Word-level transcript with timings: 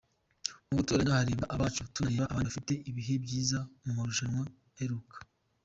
Mu 0.67 0.73
gutoranya 0.79 1.17
harebwe 1.17 1.45
abacu 1.55 1.81
tunareba 1.93 2.25
abandi 2.27 2.47
bafite 2.49 2.73
ibihe 2.89 3.13
byiza 3.23 3.59
mu 3.83 3.91
marushanwa 3.97 4.41
aheruka. 4.73 5.17